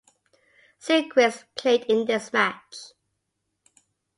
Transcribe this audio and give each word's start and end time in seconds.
Siegrist 0.79 1.45
played 1.55 1.83
in 1.83 2.07
this 2.07 2.33
match. 2.33 2.93